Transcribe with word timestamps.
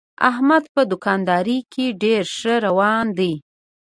احمد 0.29 0.63
په 0.75 0.81
دوکاندارۍ 0.91 1.59
کې 1.73 1.85
ډېر 2.03 2.23
ښه 2.37 2.53
روان 2.65 3.05
دی. 3.17 3.33